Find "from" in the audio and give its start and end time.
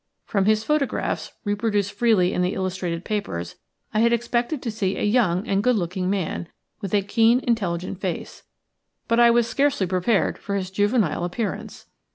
0.25-0.45